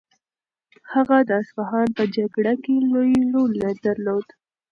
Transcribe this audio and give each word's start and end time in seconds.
هغه 0.93 1.17
د 1.29 1.31
اصفهان 1.41 1.87
په 1.97 2.03
جګړه 2.15 2.53
کې 2.63 2.75
لوی 2.91 3.11
رول 3.33 3.51
درلود. 3.85 4.27